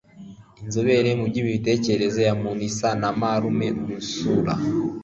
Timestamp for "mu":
1.19-1.23, 3.79-3.85